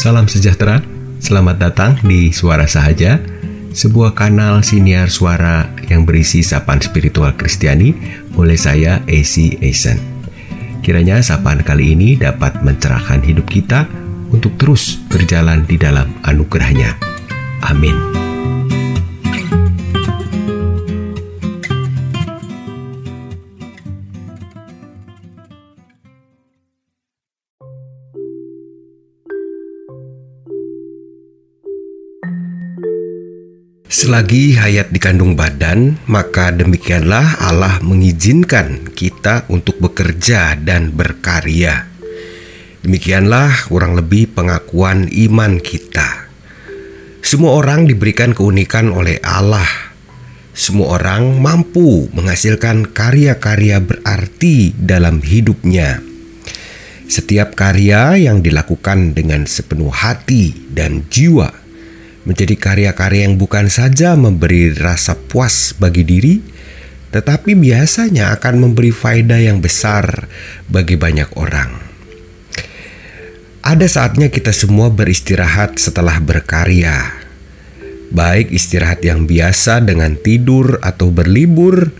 [0.00, 0.80] Salam sejahtera,
[1.20, 3.20] selamat datang di Suara Sahaja,
[3.76, 7.92] sebuah kanal siniar suara yang berisi sapaan spiritual Kristiani
[8.32, 10.00] oleh saya, AC Eisen.
[10.80, 13.84] Kiranya sapaan kali ini dapat mencerahkan hidup kita
[14.32, 16.96] untuk terus berjalan di dalam anugerahnya.
[17.60, 18.29] Amin.
[33.90, 41.90] Selagi hayat dikandung badan, maka demikianlah Allah mengizinkan kita untuk bekerja dan berkarya.
[42.86, 46.30] Demikianlah kurang lebih pengakuan iman kita.
[47.18, 49.66] Semua orang diberikan keunikan oleh Allah.
[50.54, 55.98] Semua orang mampu menghasilkan karya-karya berarti dalam hidupnya.
[57.10, 61.69] Setiap karya yang dilakukan dengan sepenuh hati dan jiwa
[62.28, 66.36] menjadi karya-karya yang bukan saja memberi rasa puas bagi diri,
[67.10, 70.28] tetapi biasanya akan memberi faedah yang besar
[70.68, 71.80] bagi banyak orang.
[73.60, 77.12] Ada saatnya kita semua beristirahat setelah berkarya,
[78.08, 81.92] baik istirahat yang biasa dengan tidur atau berlibur,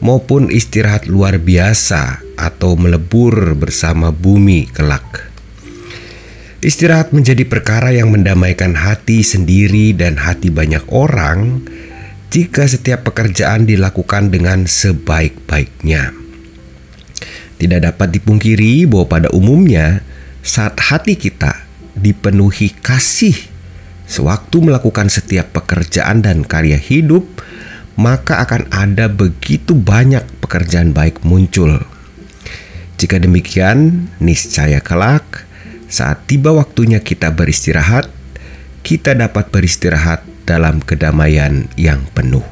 [0.00, 5.33] maupun istirahat luar biasa atau melebur bersama bumi kelak.
[6.64, 11.60] Istirahat menjadi perkara yang mendamaikan hati sendiri dan hati banyak orang
[12.32, 16.16] jika setiap pekerjaan dilakukan dengan sebaik-baiknya.
[17.60, 20.00] Tidak dapat dipungkiri bahwa pada umumnya
[20.40, 21.68] saat hati kita
[22.00, 23.36] dipenuhi kasih
[24.08, 27.28] sewaktu melakukan setiap pekerjaan dan karya hidup,
[28.00, 31.84] maka akan ada begitu banyak pekerjaan baik muncul.
[32.96, 35.44] Jika demikian, niscaya kelak
[35.94, 38.10] saat tiba waktunya kita beristirahat,
[38.82, 42.42] kita dapat beristirahat dalam kedamaian yang penuh.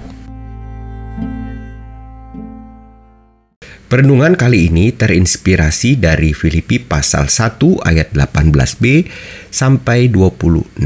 [3.90, 9.10] Perenungan kali ini terinspirasi dari Filipi pasal 1 ayat 18b
[9.52, 10.80] sampai 26.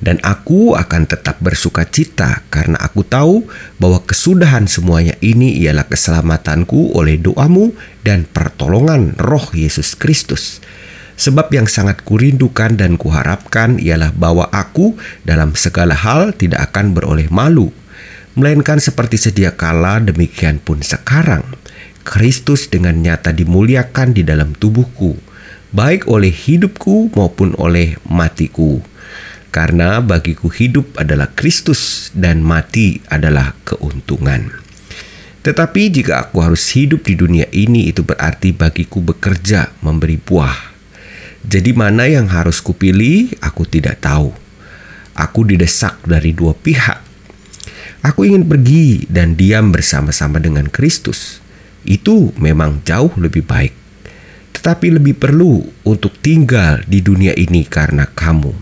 [0.00, 3.44] Dan aku akan tetap bersuka cita karena aku tahu
[3.76, 10.64] bahwa kesudahan semuanya ini ialah keselamatanku oleh doamu dan pertolongan roh Yesus Kristus
[11.20, 17.28] Sebab yang sangat kurindukan dan kuharapkan ialah bahwa aku dalam segala hal tidak akan beroleh
[17.28, 17.76] malu,
[18.32, 21.44] melainkan seperti sedia kala demikian pun sekarang.
[22.08, 25.20] Kristus dengan nyata dimuliakan di dalam tubuhku,
[25.76, 28.80] baik oleh hidupku maupun oleh matiku.
[29.52, 34.56] Karena bagiku hidup adalah Kristus dan mati adalah keuntungan.
[35.44, 40.69] Tetapi jika aku harus hidup di dunia ini itu berarti bagiku bekerja memberi buah
[41.40, 44.36] jadi mana yang harus kupilih, aku tidak tahu.
[45.16, 47.00] Aku didesak dari dua pihak.
[48.04, 51.40] Aku ingin pergi dan diam bersama-sama dengan Kristus.
[51.84, 53.72] Itu memang jauh lebih baik.
[54.56, 58.52] Tetapi lebih perlu untuk tinggal di dunia ini karena kamu.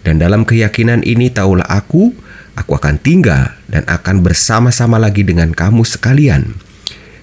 [0.00, 2.16] Dan dalam keyakinan ini taulah aku,
[2.56, 6.56] aku akan tinggal dan akan bersama-sama lagi dengan kamu sekalian.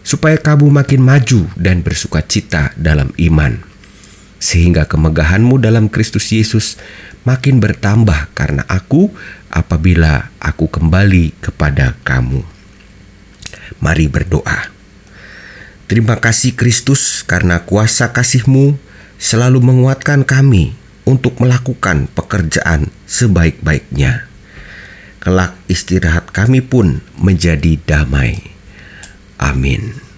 [0.05, 3.68] Supaya kamu makin maju dan bersuka cita dalam iman
[4.39, 6.79] sehingga kemegahanmu dalam Kristus Yesus
[7.27, 9.11] makin bertambah karena aku
[9.51, 12.41] apabila aku kembali kepada kamu.
[13.83, 14.71] Mari berdoa.
[15.85, 18.79] Terima kasih Kristus karena kuasa kasihmu
[19.19, 20.73] selalu menguatkan kami
[21.03, 24.29] untuk melakukan pekerjaan sebaik-baiknya.
[25.19, 28.39] Kelak istirahat kami pun menjadi damai.
[29.35, 30.08] Amin.